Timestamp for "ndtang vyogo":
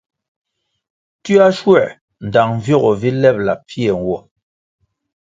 2.25-2.91